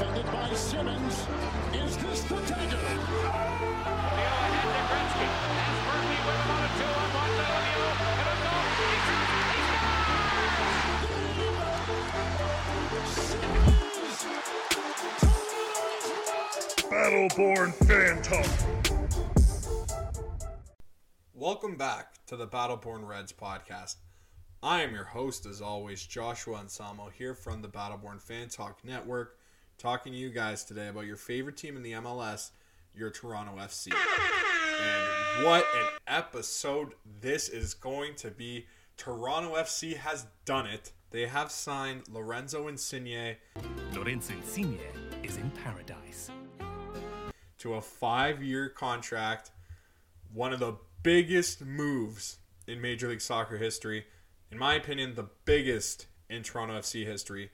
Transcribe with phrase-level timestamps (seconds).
[0.00, 1.26] defended by Simmons.
[1.74, 2.78] Is this the dagger?
[2.78, 5.28] Lemieux ahead to Gretzky.
[5.60, 7.92] Has Murphy with him on a two-on-one to Lemieux.
[8.16, 8.64] And a goal.
[8.80, 9.36] He shoots.
[9.44, 9.60] He
[13.36, 13.68] scores!
[16.88, 18.50] Battleborn Fan Talk.
[21.34, 23.96] Welcome back to the Battleborn Reds podcast.
[24.62, 29.36] I am your host, as always, Joshua Anselmo, here from the Battleborn Fan Talk Network,
[29.80, 32.50] talking to you guys today about your favorite team in the MLS,
[32.94, 33.90] your Toronto FC.
[34.82, 38.66] And what an episode this is going to be.
[38.98, 40.92] Toronto FC has done it.
[41.12, 43.36] They have signed Lorenzo Insigne
[43.94, 44.78] Lorenzo Insigne
[45.22, 46.30] is in paradise.
[47.58, 49.50] to a five year contract.
[50.32, 52.36] One of the biggest moves
[52.66, 54.04] in Major League Soccer history.
[54.52, 57.50] In my opinion, the biggest in Toronto FC history.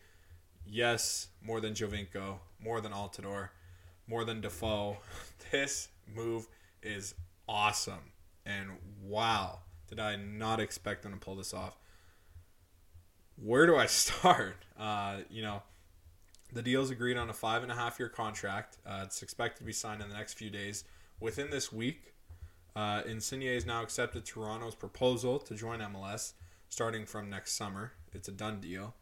[0.68, 3.50] Yes, more than Giovinco, more than Altidore,
[4.06, 4.98] more than Defoe.
[5.52, 6.48] This move
[6.82, 7.14] is
[7.48, 8.10] awesome.
[8.44, 11.78] And wow, did I not expect them to pull this off.
[13.36, 14.64] Where do I start?
[14.76, 15.62] Uh, you know,
[16.52, 18.78] the deal's agreed on a five and a half year contract.
[18.84, 20.82] Uh, it's expected to be signed in the next few days.
[21.20, 22.14] Within this week,
[22.74, 26.32] uh, Insigne has now accepted Toronto's proposal to join MLS
[26.68, 27.92] starting from next summer.
[28.12, 28.94] It's a done deal.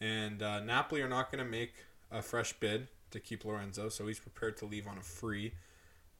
[0.00, 1.74] And uh, Napoli are not going to make
[2.10, 5.52] a fresh bid to keep Lorenzo, so he's prepared to leave on a free.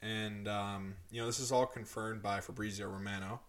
[0.03, 3.41] And, um, you know, this is all confirmed by Fabrizio Romano,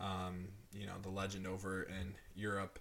[0.00, 2.78] um, you know, the legend over in Europe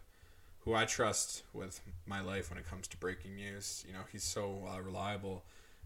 [0.68, 3.86] who I trust with my life when it comes to breaking news.
[3.88, 5.46] You know, he's so uh, reliable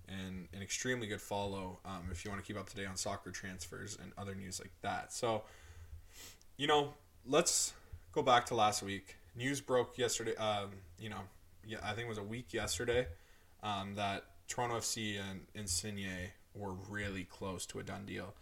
[0.09, 2.95] and an extremely good follow um, if you want to keep up to date on
[2.95, 5.13] soccer transfers and other news like that.
[5.13, 5.43] So,
[6.57, 6.95] you know,
[7.27, 7.73] let's
[8.11, 9.17] go back to last week.
[9.35, 10.35] News broke yesterday.
[10.35, 11.21] Um, you know,
[11.65, 13.07] yeah, I think it was a week yesterday
[13.63, 18.33] um, that Toronto FC and Insigne were really close to a done deal.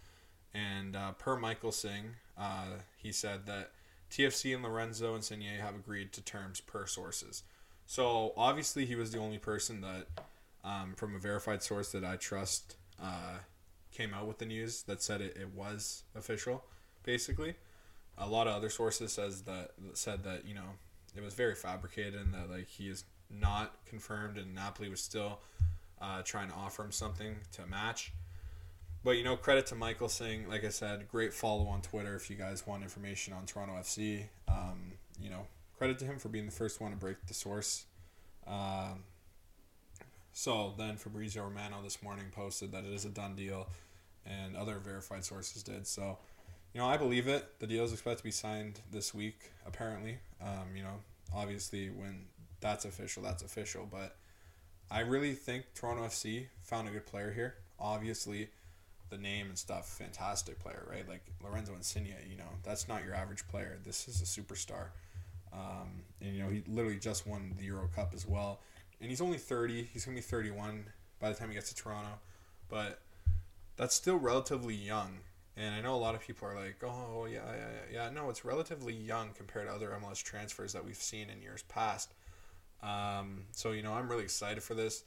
[0.52, 3.70] And uh, per Michael Singh, uh, he said that
[4.10, 7.44] TFC and Lorenzo Insigne have agreed to terms per sources.
[7.86, 10.06] So obviously, he was the only person that,
[10.64, 13.38] um, from a verified source that I trust, uh,
[13.92, 16.64] came out with the news that said it, it was official.
[17.02, 17.54] Basically,
[18.20, 20.76] a lot of other sources says that said that you know
[21.16, 25.40] it was very fabricated and that like he is not confirmed and Napoli was still
[26.00, 28.12] uh, trying to offer him something to match.
[29.02, 30.48] But you know, credit to Michael Singh.
[30.48, 34.24] Like I said, great follow on Twitter if you guys want information on Toronto FC.
[34.46, 35.46] Um, you know,
[35.78, 37.86] credit to him for being the first one to break the source.
[38.46, 39.04] Um,
[40.32, 43.68] so then Fabrizio Romano this morning posted that it is a done deal,
[44.26, 45.86] and other verified sources did.
[45.86, 46.18] So,
[46.72, 47.58] you know, I believe it.
[47.58, 50.18] The deal is expected to be signed this week, apparently.
[50.40, 51.00] Um, you know,
[51.34, 52.26] obviously when
[52.60, 53.88] that's official, that's official.
[53.90, 54.16] But
[54.90, 57.54] I really think Toronto FC found a good player here.
[57.78, 58.50] Obviously,
[59.08, 61.08] the name and stuff, fantastic player, right?
[61.08, 63.78] Like Lorenzo Insigne, you know, that's not your average player.
[63.84, 64.88] This is a superstar.
[65.52, 68.60] Um, and, you know, he literally just won the Euro Cup as well.
[69.00, 69.88] And he's only 30.
[69.92, 70.84] He's going to be 31
[71.18, 72.20] by the time he gets to Toronto.
[72.68, 73.00] But
[73.76, 75.18] that's still relatively young.
[75.56, 77.56] And I know a lot of people are like, oh, yeah, yeah,
[77.92, 78.04] yeah.
[78.04, 78.10] yeah.
[78.10, 82.14] No, it's relatively young compared to other MLS transfers that we've seen in years past.
[82.82, 85.04] Um, so, you know, I'm really excited for this.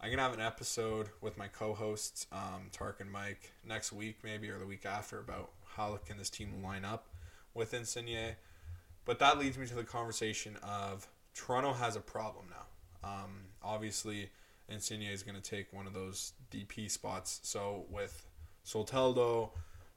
[0.00, 4.48] I'm gonna have an episode with my co-hosts, um, Tark and Mike, next week maybe
[4.48, 7.08] or the week after about how can this team line up
[7.52, 8.36] with Insigne.
[9.04, 13.08] But that leads me to the conversation of Toronto has a problem now.
[13.08, 14.30] Um, obviously,
[14.68, 17.40] Insigne is going to take one of those DP spots.
[17.42, 18.26] So with
[18.64, 19.50] Soteldo,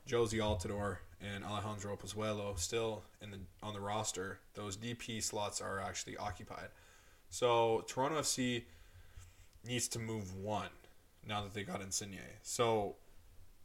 [0.07, 5.79] Jozy Altidore, and Alejandro Pozuelo still in the on the roster, those DP slots are
[5.79, 6.67] actually occupied.
[7.29, 8.63] So Toronto FC
[9.65, 10.69] needs to move one
[11.25, 12.19] now that they got Insigne.
[12.41, 12.95] So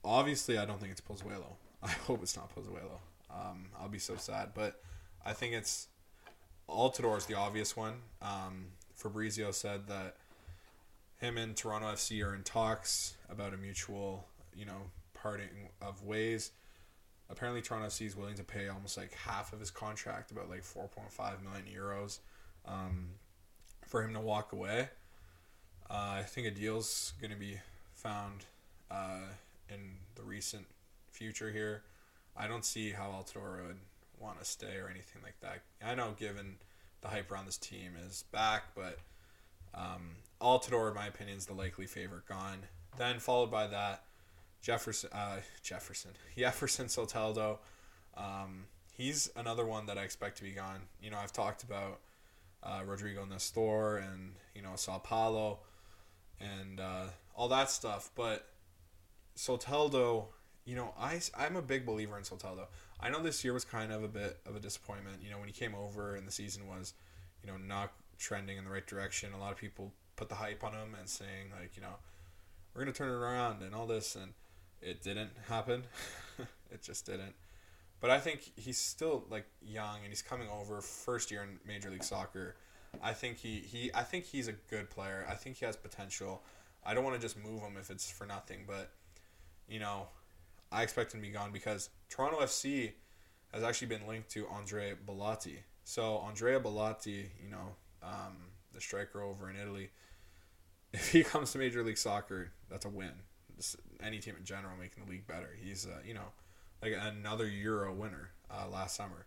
[0.04, 1.56] obviously, I don't think it's Pozuelo.
[1.82, 3.00] I hope it's not Pozuelo.
[3.31, 4.81] Um, I'll be so sad, but
[5.25, 5.89] I think it's
[6.68, 7.95] Altidore is the obvious one.
[8.22, 10.16] Um, Fabrizio said that
[11.18, 14.27] him and Toronto FC are in talks about a mutual,
[14.57, 14.91] you know,
[15.28, 16.53] parting of ways.
[17.28, 20.63] Apparently, Toronto FC is willing to pay almost like half of his contract, about like
[20.63, 22.21] 4.5 million euros,
[22.66, 23.09] um,
[23.86, 24.89] for him to walk away.
[25.91, 27.59] Uh, I think a deal's going to be
[27.95, 28.47] found
[28.91, 29.27] uh,
[29.69, 30.65] in the recent
[31.10, 31.83] future here.
[32.34, 33.77] I don't see how Altidore would
[34.19, 35.60] want to stay or anything like that.
[35.84, 36.54] I know, given
[37.03, 38.98] the hype around this team is back, but
[39.75, 42.60] um, Altidore, in my opinion, is the likely favorite gone.
[42.97, 44.04] Then followed by that,
[44.60, 47.59] Jefferson, uh, Jefferson, Jefferson Soteldo.
[48.16, 50.81] Um, he's another one that I expect to be gone.
[51.03, 52.01] You know, I've talked about
[52.63, 55.60] uh, Rodrigo Nestor and you know Sao Paulo.
[56.41, 58.10] and uh, all that stuff.
[58.15, 58.47] But
[59.37, 60.27] Soteldo,
[60.65, 62.66] you know, I I'm a big believer in Soteldo.
[63.01, 65.19] I know this year was kind of a bit of a disappointment.
[65.22, 66.95] You know, when he came over and the season was,
[67.43, 69.33] you know, not trending in the right direction.
[69.33, 71.95] A lot of people put the hype on him and saying like, you know,
[72.75, 74.33] we're gonna turn it around and all this, and
[74.83, 75.84] it didn't happen.
[76.71, 77.34] it just didn't.
[78.01, 81.91] But I think he's still like young and he's coming over first year in Major
[81.91, 82.54] League Soccer.
[83.03, 85.27] I think he, he I think he's a good player.
[85.28, 86.42] I think he has potential.
[86.84, 88.91] I don't want to just move him if it's for nothing, but
[89.69, 90.07] you know,
[90.71, 92.92] I expect him to be gone because Toronto FC
[93.53, 95.60] has actually been linked to Andre Belotti.
[95.84, 98.36] So Andrea Belotti, you know, um,
[98.72, 99.91] the striker over in Italy,
[100.92, 103.13] if he comes to Major League Soccer, that's a win.
[104.03, 105.50] Any team in general making the league better.
[105.60, 106.33] He's, uh, you know,
[106.83, 109.27] like another Euro winner uh, last summer.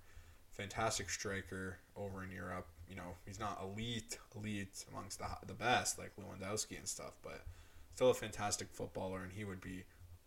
[0.54, 2.68] Fantastic striker over in Europe.
[2.90, 7.46] You know, he's not elite, elite amongst the the best like Lewandowski and stuff, but
[7.96, 9.84] still a fantastic footballer, and he would be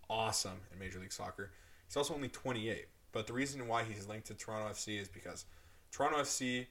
[0.08, 1.50] awesome in Major League Soccer.
[1.86, 5.44] He's also only 28, but the reason why he's linked to Toronto FC is because
[5.92, 6.66] Toronto FC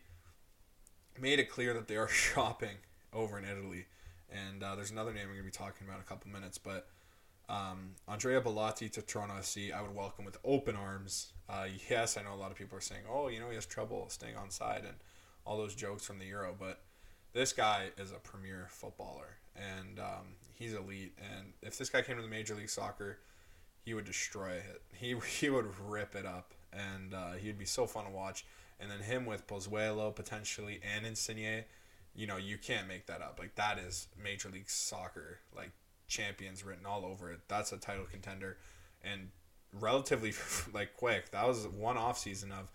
[1.20, 2.78] made it clear that they are shopping
[3.14, 3.86] over in Italy,
[4.32, 6.88] and uh, there's another name we're gonna be talking about in a couple minutes, but
[7.50, 11.34] um, Andrea Belotti to Toronto FC, I would welcome with open arms.
[11.50, 13.66] Uh, yes, I know a lot of people are saying, oh, you know, he has
[13.66, 14.96] trouble staying on side and
[15.46, 16.82] all those jokes from the Euro, but
[17.34, 21.18] this guy is a premier footballer and um, he's elite.
[21.20, 23.20] And if this guy came to the Major League Soccer,
[23.84, 24.82] he would destroy it.
[24.94, 28.46] He, he would rip it up and uh, he'd be so fun to watch.
[28.80, 31.66] And then him with Pozuelo potentially and Insigne,
[32.16, 33.38] you know, you can't make that up.
[33.40, 35.40] Like, that is Major League Soccer.
[35.56, 35.72] Like,
[36.14, 37.40] champions written all over it.
[37.48, 38.58] That's a title contender,
[39.04, 39.30] and
[39.80, 40.34] relatively
[40.74, 41.32] like quick.
[41.32, 42.70] That was one off season of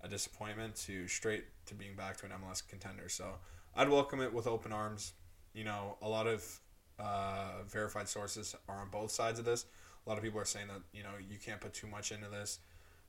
[0.00, 3.08] a disappointment to straight to being back to an MLS contender.
[3.08, 3.34] So
[3.76, 5.12] I'd welcome it with open arms.
[5.52, 6.60] You know, a lot of
[6.98, 9.66] uh, verified sources are on both sides of this.
[10.06, 12.28] A lot of people are saying that you know you can't put too much into
[12.28, 12.58] this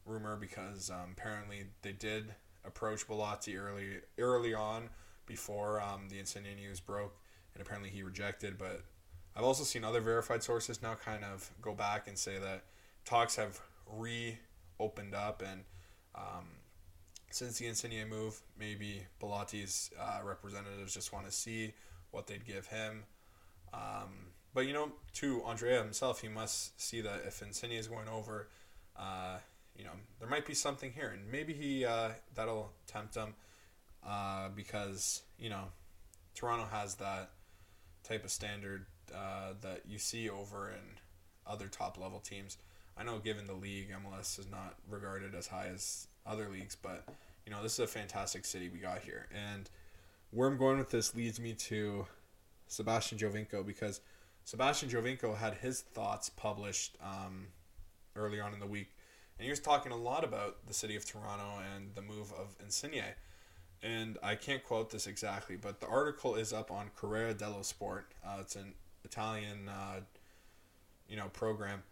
[0.06, 2.34] rumor because um, apparently they did
[2.66, 4.90] approach Belotti early early on
[5.26, 7.16] before um, the Insigne news broke,
[7.54, 8.58] and apparently he rejected.
[8.58, 8.84] But
[9.40, 12.64] I've also seen other verified sources now kind of go back and say that
[13.06, 13.58] talks have
[13.90, 15.64] reopened up, and
[16.14, 16.44] um,
[17.32, 21.72] since the Insigne move, maybe Belotti's uh, representatives just want to see
[22.12, 23.06] what they'd give him.
[23.74, 28.10] Um, but you know, to Andrea himself, he must see that if Insigne is going
[28.10, 28.50] over,
[28.98, 29.38] uh,
[29.74, 33.36] you know, there might be something here, and maybe he uh, that'll tempt him
[34.06, 35.70] uh, because you know,
[36.36, 37.30] Toronto has that
[38.04, 38.86] type of standard
[39.16, 41.00] uh, that you see over in
[41.48, 42.58] other top level teams.
[42.98, 47.06] I know, given the league, MLS is not regarded as high as other leagues, but
[47.46, 49.70] you know this is a fantastic city we got here, and
[50.32, 52.06] where I'm going with this leads me to
[52.68, 54.02] Sebastian Giovinco because
[54.44, 57.48] Sebastian Giovinco had his thoughts published um,
[58.16, 58.96] early on in the week,
[59.38, 62.56] and he was talking a lot about the city of Toronto and the move of
[62.60, 63.04] Insigne.
[63.82, 68.12] And I can't quote this exactly, but the article is up on Corriere dello Sport.
[68.26, 68.74] Uh, it's an
[69.04, 70.02] Italian, uh,
[71.08, 71.84] you know, program.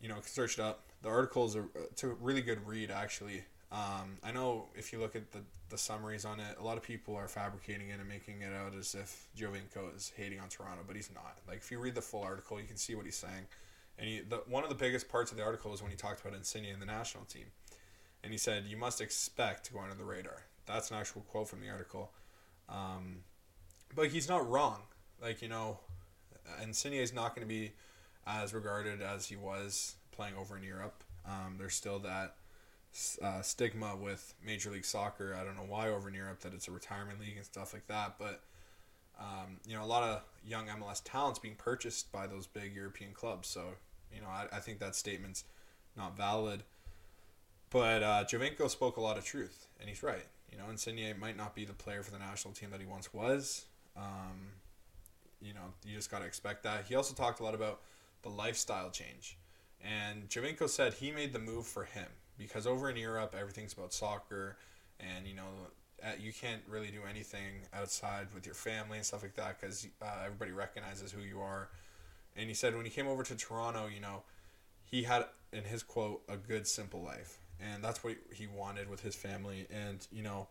[0.00, 0.84] You know, search it up.
[1.02, 3.42] The article is a, it's a really good read, actually.
[3.70, 6.82] Um, I know if you look at the, the summaries on it, a lot of
[6.82, 10.82] people are fabricating it and making it out as if Giovinco is hating on Toronto,
[10.86, 11.38] but he's not.
[11.46, 13.46] Like if you read the full article, you can see what he's saying.
[13.98, 16.20] And he, the, one of the biggest parts of the article is when he talked
[16.20, 17.46] about Insigne and the national team,
[18.22, 20.44] and he said you must expect to go under the radar.
[20.66, 22.12] That's an actual quote from the article.
[22.68, 23.18] Um,
[23.94, 24.82] but he's not wrong.
[25.20, 25.80] Like you know,
[26.62, 27.72] Insigne is not going to be
[28.26, 31.04] as regarded as he was playing over in Europe.
[31.26, 32.36] Um, there's still that
[33.22, 35.36] uh, stigma with Major League Soccer.
[35.38, 37.86] I don't know why over in Europe that it's a retirement league and stuff like
[37.86, 38.42] that, but
[39.18, 43.12] um, you know a lot of young MLS talents being purchased by those big European
[43.12, 43.48] clubs.
[43.48, 43.62] So
[44.14, 45.44] you know I, I think that statement's
[45.96, 46.62] not valid.
[47.70, 50.24] But uh, Giovinco spoke a lot of truth, and he's right.
[50.50, 53.12] You know, Insigne might not be the player for the national team that he once
[53.12, 53.66] was.
[53.94, 54.52] Um,
[55.40, 56.86] you know, you just got to expect that.
[56.86, 57.80] He also talked a lot about
[58.22, 59.36] the lifestyle change.
[59.82, 63.92] And Giovinco said he made the move for him because over in Europe, everything's about
[63.92, 64.56] soccer,
[64.98, 65.48] and you know,
[66.20, 70.06] you can't really do anything outside with your family and stuff like that because uh,
[70.24, 71.68] everybody recognizes who you are.
[72.36, 74.22] And he said when he came over to Toronto, you know,
[74.84, 77.38] he had, in his quote, a good, simple life.
[77.60, 79.66] And that's what he wanted with his family.
[79.72, 80.46] And, you know,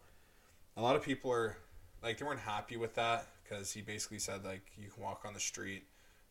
[0.75, 1.57] a lot of people are,
[2.03, 5.33] like, they weren't happy with that because he basically said, like, you can walk on
[5.33, 5.83] the street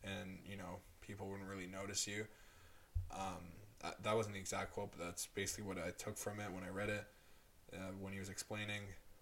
[0.03, 2.25] and, you know, people wouldn't really notice you.
[3.11, 3.53] Um,
[4.03, 6.69] that wasn't the exact quote, but that's basically what I took from it when I
[6.69, 7.05] read it,
[7.73, 8.81] uh, when he was explaining.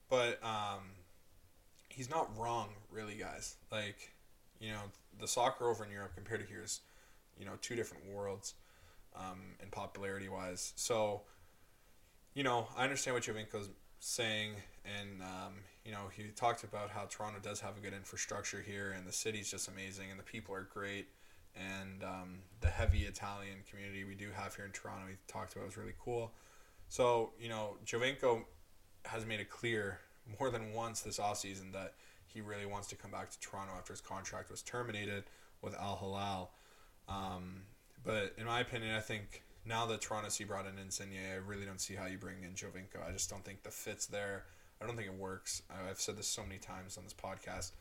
[0.09, 0.81] But um,
[1.89, 3.55] he's not wrong, really, guys.
[3.71, 4.13] Like,
[4.59, 4.81] you know,
[5.19, 6.81] the soccer over in Europe compared to here is,
[7.37, 8.53] you know, two different worlds,
[9.15, 10.73] um, in popularity wise.
[10.75, 11.21] So,
[12.33, 14.51] you know, I understand what Giovinco's saying,
[14.85, 15.53] and um,
[15.85, 19.11] you know, he talked about how Toronto does have a good infrastructure here, and the
[19.11, 21.07] city's just amazing, and the people are great,
[21.55, 25.65] and um, the heavy Italian community we do have here in Toronto, he talked about
[25.65, 26.31] was really cool.
[26.89, 28.43] So, you know, Giovinco
[29.05, 29.99] has made it clear
[30.39, 31.93] more than once this offseason that
[32.25, 35.23] he really wants to come back to Toronto after his contract was terminated
[35.61, 36.51] with Al Hilal.
[37.07, 37.61] Um,
[38.03, 41.65] but in my opinion, I think now that Toronto FC brought in Insigne, I really
[41.65, 43.07] don't see how you bring in Giovinco.
[43.07, 44.45] I just don't think the fit's there.
[44.85, 45.63] I don't think it works.
[45.89, 47.71] I've said this so many times on this podcast.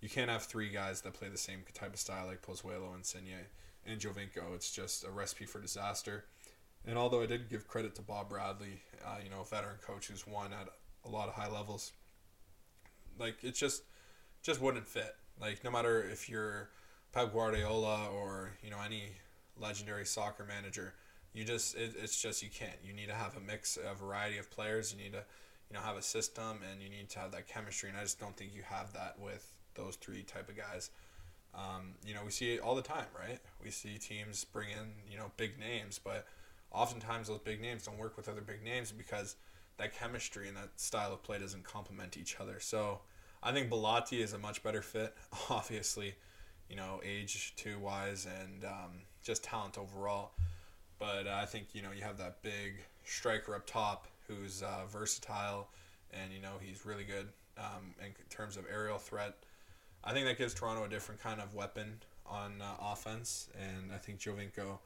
[0.00, 3.46] You can't have three guys that play the same type of style like Pozuelo, Insigne,
[3.86, 4.56] and Giovinco.
[4.56, 6.24] It's just a recipe for disaster.
[6.84, 10.08] And although I did give credit to Bob Bradley, uh, you know, a veteran coach
[10.08, 10.68] who's won at
[11.04, 11.92] a lot of high levels,
[13.20, 13.84] like it just
[14.42, 15.14] just wouldn't fit.
[15.40, 16.70] Like no matter if you're
[17.12, 19.04] Pep Guardiola or you know any
[19.60, 20.94] legendary soccer manager,
[21.32, 22.78] you just it, it's just you can't.
[22.84, 24.92] You need to have a mix, a variety of players.
[24.92, 25.22] You need to
[25.70, 27.88] you know have a system, and you need to have that chemistry.
[27.88, 30.90] And I just don't think you have that with those three type of guys.
[31.54, 33.38] Um, you know, we see it all the time, right?
[33.62, 36.26] We see teams bring in you know big names, but
[36.70, 39.36] oftentimes those big names don't work with other big names because
[39.78, 42.58] that chemistry and that style of play doesn't complement each other.
[42.60, 43.00] So
[43.42, 45.14] I think Belotti is a much better fit,
[45.50, 46.14] obviously,
[46.68, 50.32] you know, age two wise and um, just talent overall.
[50.98, 55.68] But I think you know you have that big striker up top who's uh, versatile,
[56.12, 59.34] and you know he's really good um, in terms of aerial threat.
[60.04, 63.98] I think that gives Toronto a different kind of weapon on uh, offense, and I
[63.98, 64.78] think Giovinco.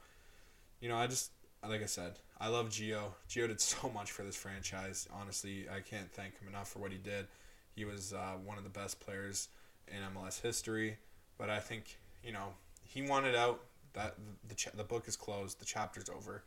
[0.80, 1.30] You know, I just
[1.68, 3.12] like I said, I love Gio.
[3.28, 5.08] Gio did so much for this franchise.
[5.12, 7.26] Honestly, I can't thank him enough for what he did.
[7.74, 9.48] He was uh, one of the best players
[9.88, 10.96] in MLS history.
[11.38, 13.60] But I think you know he wanted out.
[13.94, 14.14] That
[14.48, 15.60] the ch- the book is closed.
[15.60, 16.44] The chapter's over.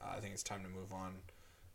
[0.00, 1.14] Uh, I think it's time to move on.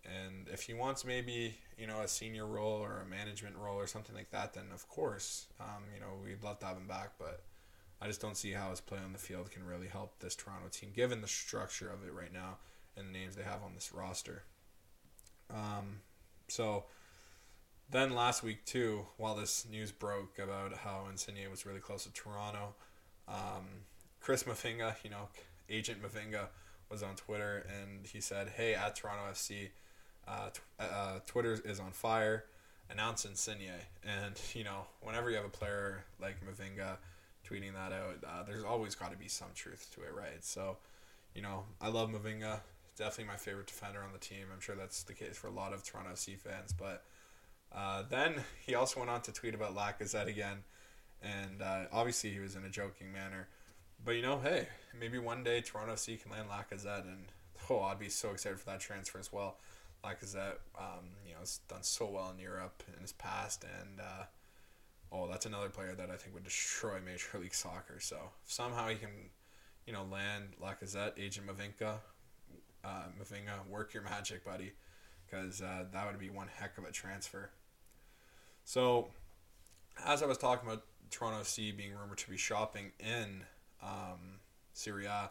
[0.06, 3.88] And if he wants maybe you know a senior role or a management role or
[3.88, 7.12] something like that, then of course um, you know we'd love to have him back.
[7.18, 7.42] But
[8.02, 10.68] I just don't see how his play on the field can really help this Toronto
[10.70, 12.58] team, given the structure of it right now
[12.98, 14.44] and the names they have on this roster.
[15.50, 16.02] Um,
[16.48, 16.86] so
[17.90, 22.14] then last week too, while this news broke about how Insigne was really close to
[22.14, 22.76] Toronto,
[23.28, 23.86] um,
[24.20, 25.30] Chris Mavinga, you know,
[25.70, 26.48] agent Mavinga,
[26.90, 29.70] was on Twitter and he said, "Hey, at Toronto FC,
[30.28, 32.46] uh, t- uh, Twitter is on fire.
[32.90, 33.72] announcing Insigne."
[34.04, 36.98] And you know, whenever you have a player like Mavinga
[37.48, 40.44] tweeting that out, uh, there's always got to be some truth to it, right?
[40.44, 40.78] So,
[41.36, 42.60] you know, I love Mavinga
[42.98, 44.46] definitely my favorite defender on the team.
[44.54, 46.74] I'm sure that's the case for a lot of Toronto FC fans.
[46.74, 47.04] But
[47.74, 50.60] uh, then he also went on to tweet about Lacazette again,
[51.22, 53.48] and uh, obviously he was in a joking manner.
[54.04, 54.68] But you know, hey,
[55.00, 57.26] maybe one day Toronto FC can land Lacazette, and
[57.70, 59.58] oh, I'd be so excited for that transfer as well.
[60.04, 64.24] Lacazette, um, you know, has done so well in Europe in his past, and uh,
[65.12, 68.00] oh, that's another player that I think would destroy Major League Soccer.
[68.00, 69.10] So somehow he can,
[69.86, 72.00] you know, land Lacazette, Agent Mavinga,
[72.84, 74.74] uh, Mavinga, work your magic, buddy,
[75.26, 77.50] because uh, that would be one heck of a transfer.
[78.66, 79.10] So,
[80.06, 83.44] as I was talking about Toronto FC being rumored to be shopping in
[83.82, 84.40] um,
[84.74, 85.30] Serie A,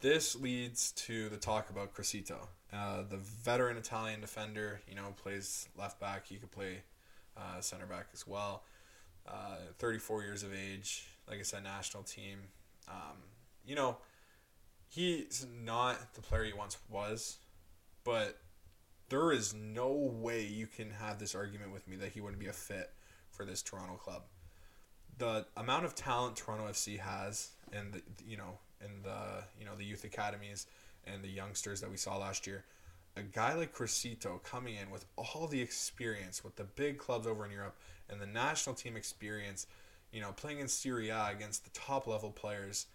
[0.00, 4.80] this leads to the talk about Criscito, uh, the veteran Italian defender.
[4.88, 6.26] You know, plays left back.
[6.26, 6.82] He could play
[7.36, 8.64] uh, center back as well.
[9.26, 11.06] Uh, 34 years of age.
[11.28, 12.38] Like I said, national team.
[12.88, 13.16] Um,
[13.64, 13.96] you know,
[14.88, 17.38] he's not the player he once was,
[18.04, 18.38] but
[19.08, 22.46] there is no way you can have this argument with me that he wouldn't be
[22.46, 22.92] a fit
[23.30, 24.22] for this Toronto club.
[25.18, 29.74] The amount of talent Toronto FC has, and the you know, in the you know
[29.76, 30.66] the youth academies
[31.04, 32.64] and the youngsters that we saw last year,
[33.16, 37.44] a guy like Criscito coming in with all the experience with the big clubs over
[37.44, 37.76] in Europe
[38.10, 39.66] and the national team experience,
[40.12, 42.86] you know, playing in Serie A against the top level players,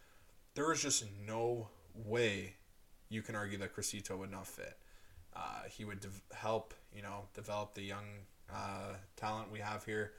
[0.56, 2.56] there is just no way
[3.10, 4.78] you can argue that Criscito would not fit.
[5.36, 8.06] Uh, he would de- help, you know, develop the young
[8.54, 10.14] uh, talent we have here.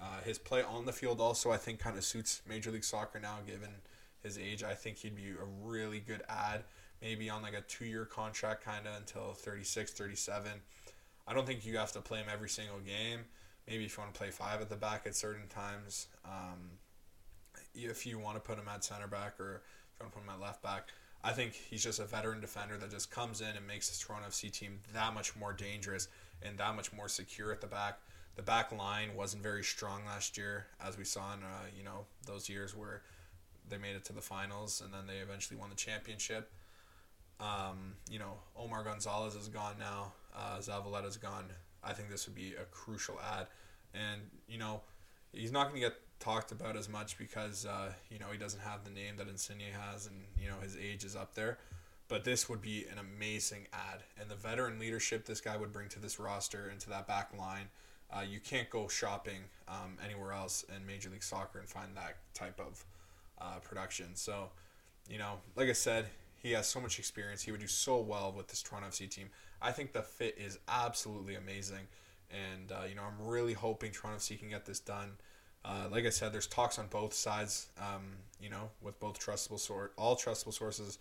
[0.00, 3.20] Uh, his play on the field also, I think, kind of suits Major League Soccer
[3.20, 3.70] now, given
[4.22, 4.62] his age.
[4.62, 6.64] I think he'd be a really good ad,
[7.00, 10.50] maybe on like a two year contract, kind of until 36, 37.
[11.26, 13.20] I don't think you have to play him every single game.
[13.68, 16.70] Maybe if you want to play five at the back at certain times, um,
[17.74, 19.62] if you want to put him at center back or
[19.94, 20.88] if you want to put him at left back,
[21.22, 24.28] I think he's just a veteran defender that just comes in and makes this Toronto
[24.28, 26.08] FC team that much more dangerous
[26.42, 27.98] and that much more secure at the back.
[28.36, 32.06] the back line wasn't very strong last year, as we saw in uh, you know
[32.26, 33.02] those years where
[33.70, 36.50] they made it to the finals and then they eventually won the championship.
[37.40, 40.12] Um, you know, Omar Gonzalez is gone now.
[40.36, 41.46] Uh, Zavaleta's gone.
[41.82, 43.46] I think this would be a crucial ad,
[43.94, 44.82] and you know,
[45.32, 48.60] he's not going to get talked about as much because uh, you know he doesn't
[48.60, 51.58] have the name that Insigne has, and you know his age is up there.
[52.08, 55.88] But this would be an amazing ad, and the veteran leadership this guy would bring
[55.90, 57.68] to this roster and to that back line.
[58.12, 62.16] Uh, you can't go shopping um, anywhere else in Major League Soccer and find that
[62.34, 62.84] type of
[63.40, 64.14] uh, production.
[64.14, 64.50] So,
[65.08, 66.06] you know, like I said,
[66.42, 67.42] he has so much experience.
[67.42, 69.28] He would do so well with this Toronto FC team.
[69.60, 71.88] I think the fit is absolutely amazing.
[72.30, 75.12] And, uh, you know, I'm really hoping Toronto FC can get this done.
[75.64, 78.02] Uh, like I said, there's talks on both sides, um,
[78.40, 80.98] you know, with both trustable source, all trustable sources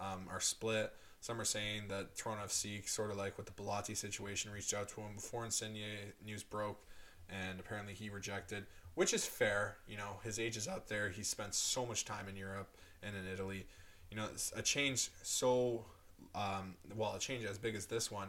[0.00, 0.92] um, are split.
[1.20, 4.88] Some are saying that Toronto FC, sort of like with the Belotti situation, reached out
[4.90, 6.80] to him before Insigne news broke,
[7.28, 8.64] and apparently he rejected,
[8.98, 9.76] which is fair.
[9.88, 11.08] You know, his age is out there.
[11.08, 12.68] He spent so much time in Europe
[13.02, 13.66] and in Italy
[14.10, 14.26] you know,
[14.56, 15.84] a change so
[16.34, 18.28] um, well, a change as big as this one,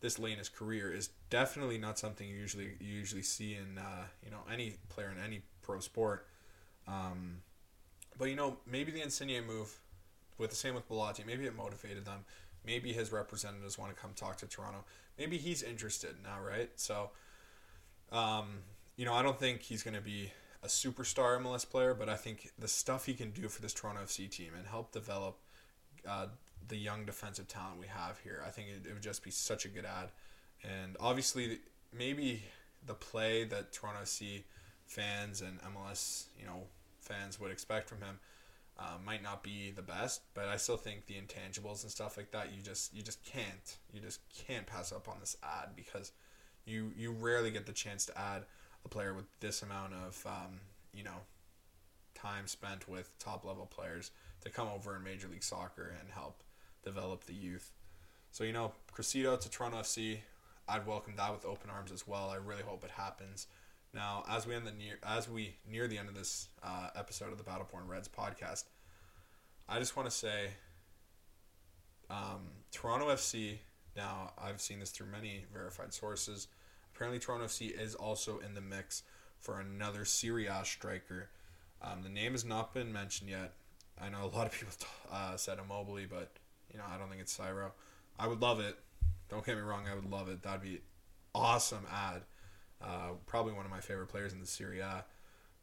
[0.00, 3.78] this late in his career is definitely not something you usually you usually see in
[3.78, 6.26] uh, you know any player in any pro sport.
[6.86, 7.42] Um,
[8.16, 9.78] but you know, maybe the Insigne move,
[10.38, 12.24] with the same with Belotti, maybe it motivated them.
[12.66, 14.84] Maybe his representatives want to come talk to Toronto.
[15.18, 16.70] Maybe he's interested now, right?
[16.76, 17.10] So,
[18.12, 18.58] um,
[18.98, 22.16] you know, I don't think he's going to be a superstar MLS player, but I
[22.16, 25.38] think the stuff he can do for this Toronto FC team and help develop
[26.06, 26.26] uh,
[26.66, 29.64] the young defensive talent we have here, I think it, it, would just be such
[29.64, 30.10] a good ad.
[30.64, 31.60] And obviously,
[31.96, 32.42] maybe
[32.84, 34.42] the play that Toronto FC
[34.86, 36.64] fans and MLS, you know,
[37.00, 38.18] fans would expect from him
[38.80, 42.32] uh, might not be the best, but I still think the intangibles and stuff like
[42.32, 46.10] that, you just you just can't you just can't pass up on this ad because
[46.64, 48.44] you you rarely get the chance to add
[48.88, 50.60] a player with this amount of um,
[50.94, 51.20] you know
[52.14, 54.10] time spent with top level players
[54.40, 56.42] to come over in Major League Soccer and help
[56.82, 57.72] develop the youth.
[58.30, 60.18] So you know, Criscito to Toronto FC,
[60.68, 62.30] I'd welcome that with open arms as well.
[62.30, 63.46] I really hope it happens.
[63.94, 67.32] Now, as we end the near as we near the end of this uh, episode
[67.32, 68.64] of the Battleborn Reds podcast,
[69.68, 70.48] I just want to say,
[72.10, 73.58] um, Toronto FC.
[73.96, 76.46] Now, I've seen this through many verified sources.
[76.98, 79.04] Apparently, Toronto FC is also in the mix
[79.38, 81.28] for another Serie A striker.
[81.80, 83.52] Um, the name has not been mentioned yet.
[84.02, 84.74] I know a lot of people
[85.12, 86.32] uh, said Immobile, but
[86.72, 87.70] you know I don't think it's Ciro.
[88.18, 88.76] I would love it.
[89.28, 90.42] Don't get me wrong, I would love it.
[90.42, 90.80] That'd be
[91.36, 92.22] awesome ad.
[92.82, 95.04] Uh, probably one of my favorite players in the Serie A,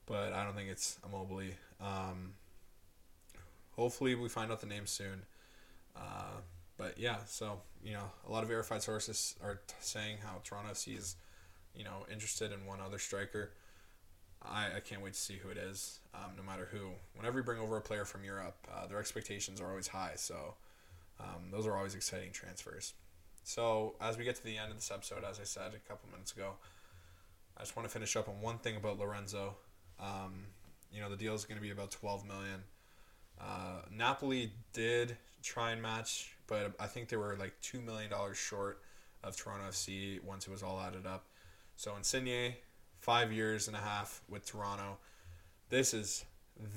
[0.06, 1.52] but I don't think it's Immobile.
[1.82, 2.36] Um,
[3.72, 5.24] hopefully, we find out the name soon.
[5.98, 6.40] Uh,
[6.78, 10.72] but yeah, so you know, a lot of verified sources are t- saying how Toronto
[10.72, 11.18] FC is
[11.76, 13.52] you know, interested in one other striker.
[14.42, 16.90] I, I can't wait to see who it is, um, no matter who.
[17.16, 20.56] Whenever you bring over a player from Europe, uh, their expectations are always high, so
[21.20, 22.94] um, those are always exciting transfers.
[23.44, 26.10] So, as we get to the end of this episode, as I said a couple
[26.12, 26.54] minutes ago,
[27.58, 29.56] I just want to finish up on one thing about Lorenzo.
[30.00, 30.48] Um,
[30.92, 32.64] you know, the deal is going to be about 12 million.
[33.40, 38.82] Uh, Napoli did try and match, but I think they were like $2 million short
[39.24, 41.26] of Toronto FC once it was all added up.
[41.76, 42.56] So Insigne,
[43.00, 44.98] five years and a half with Toronto.
[45.70, 46.26] This is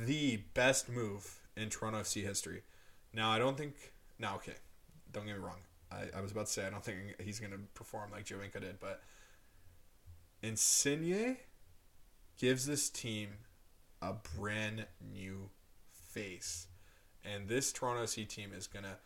[0.07, 2.63] the best move in Toronto FC history.
[3.13, 3.75] Now I don't think.
[4.19, 4.55] Now okay,
[5.13, 5.59] don't get me wrong.
[5.91, 8.81] I, I was about to say I don't think he's gonna perform like Giovinco did,
[8.81, 9.01] but
[10.43, 11.37] Insigne
[12.39, 13.31] gives this team
[14.03, 15.51] a brand new
[16.13, 16.67] face,
[17.25, 18.99] and this Toronto FC team is gonna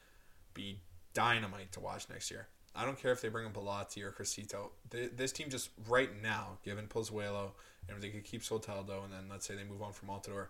[0.55, 0.81] be
[1.15, 2.49] dynamite to watch next year.
[2.75, 4.71] I don't care if they bring in Belotti or Criscito.
[4.89, 7.53] This team just right now, given Pozuelo,
[7.89, 10.47] and if they could keep Soteldo, and then let's say they move on from Altidore,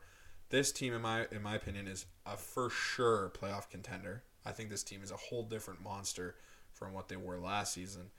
[0.50, 4.22] this team, in my in my opinion, is a for sure playoff contender.
[4.44, 6.36] I think this team is a whole different monster
[6.72, 8.10] from what they were last season.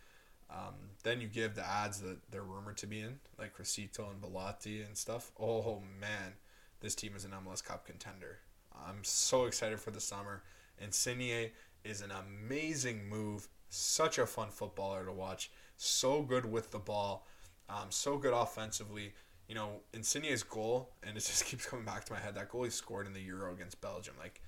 [0.50, 4.22] Um, then you give the ads that they're rumored to be in, like Criscito and
[4.22, 5.32] Belotti and stuff.
[5.40, 6.34] Oh man,
[6.82, 8.40] this team is an MLS Cup contender.
[8.88, 10.44] I'm so excited for the summer.
[10.80, 11.52] Insigne
[11.84, 15.52] is an amazing move such a fun footballer to watch.
[15.78, 17.26] So good with the ball.
[17.70, 19.14] Um, so good offensively.
[19.48, 22.36] You know, Insigne's goal, and it just keeps coming back to my head.
[22.36, 24.16] That goal he scored in the Euro against Belgium.
[24.20, 24.42] Like,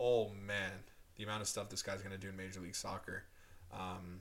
[0.00, 0.72] oh man,
[1.16, 3.24] the amount of stuff this guy's to do in Major League Soccer.
[3.72, 4.20] Um,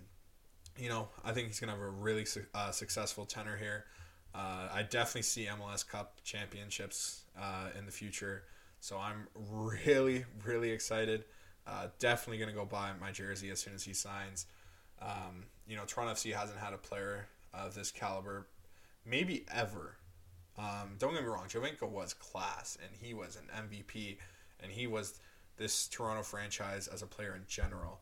[0.78, 3.86] you know, I think he's to have a really su- uh, successful tenor here.
[4.34, 8.44] Uh, I definitely see MLS Cup championships uh, in the future.
[8.80, 11.26] So I'm really, really excited.
[11.65, 14.47] Uh, definitely going to go buy my jersey as soon as he signs.
[15.02, 18.47] Um, you know, Toronto FC hasn't had a player of this caliber
[19.06, 19.97] maybe ever.
[20.58, 24.17] Um, don't get me wrong, Giovinco was class and he was an MVP
[24.62, 25.19] and he was
[25.58, 27.99] this Toronto franchise as a player in general.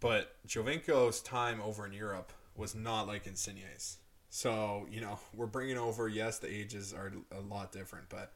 [0.00, 3.98] But Giovinco's time over in Europe was not like Insigne's.
[4.30, 8.32] So, you know, we're bringing over, yes, the ages are a lot different, but,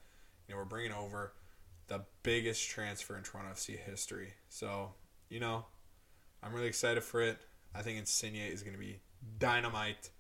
[0.47, 1.33] you know, we're bringing over
[1.89, 4.35] the biggest transfer in Toronto FC history.
[4.49, 4.93] So,
[5.29, 5.65] you know,
[6.43, 7.39] I'm really excited for it.
[7.75, 9.01] I think Insigne is going to be
[9.39, 10.11] dynamite,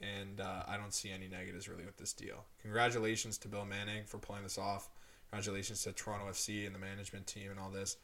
[0.00, 2.44] and uh, I don't see any negatives really with this deal.
[2.60, 4.90] Congratulations to Bill Manning for pulling this off.
[5.30, 7.96] Congratulations to Toronto FC and the management team and all this.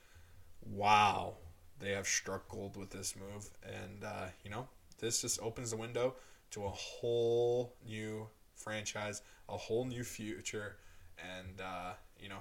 [0.64, 1.35] Wow,
[1.78, 4.66] they have struck gold with this move, and uh, you know
[4.98, 6.14] this just opens the window
[6.50, 10.76] to a whole new franchise, a whole new future,
[11.18, 12.40] and uh, you know,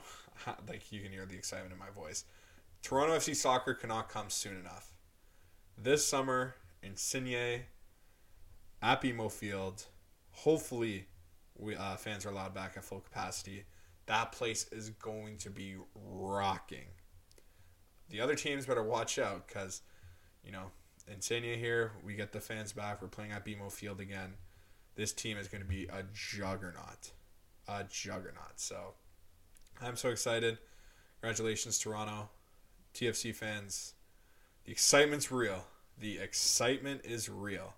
[0.68, 2.26] like you can hear the excitement in my voice.
[2.82, 4.94] Toronto FC soccer cannot come soon enough.
[5.78, 7.64] This summer, Insigne
[8.82, 9.86] at BMO Field.
[10.32, 11.08] Hopefully,
[11.58, 13.66] we uh, fans are allowed back at full capacity.
[14.06, 16.88] That place is going to be rocking.
[18.10, 19.82] The other teams better watch out because,
[20.44, 20.72] you know,
[21.12, 23.02] Insigne here, we get the fans back.
[23.02, 24.36] We're playing at BMO Field again.
[24.96, 27.12] This team is going to be a juggernaut.
[27.90, 28.58] Juggernaut.
[28.58, 28.94] So,
[29.82, 30.58] I'm so excited.
[31.22, 32.30] Congratulations, Toronto.
[32.94, 33.94] TFC fans.
[34.66, 35.66] The excitement's real.
[36.00, 37.74] The excitement is real.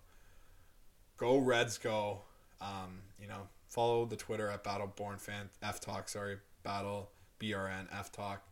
[1.18, 2.22] Go Reds, go.
[2.62, 6.10] Um, you know, follow the Twitter at Battleborn Fan F Talk.
[6.10, 8.44] Sorry, Battle BRN F Talk.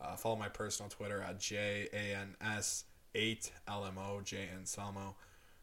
[0.00, 5.16] Uh, follow my personal Twitter at J A N S eight LMO J N Salmo.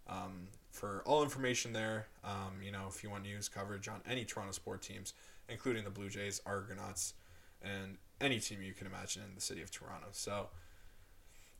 [0.08, 4.26] Um, for all information there, um, you know, if you want news coverage on any
[4.26, 5.14] Toronto sport teams,
[5.48, 7.14] including the Blue Jays, Argonauts,
[7.62, 10.08] and any team you can imagine in the city of Toronto.
[10.12, 10.50] So,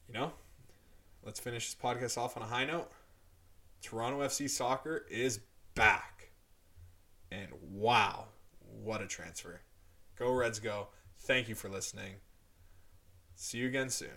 [0.08, 0.34] you know,
[1.24, 2.92] let's finish this podcast off on a high note.
[3.82, 5.40] Toronto FC soccer is
[5.76, 6.32] back.
[7.32, 8.26] And wow,
[8.84, 9.62] what a transfer.
[10.18, 10.90] Go Reds, go.
[11.20, 12.16] Thank you for listening.
[13.36, 14.10] See you again soon.